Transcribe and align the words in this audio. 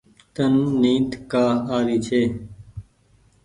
تن 0.33 0.53
نيد 0.81 1.09
ڪآ 1.31 1.45
آري 1.75 1.97
ڇي۔ 2.05 2.21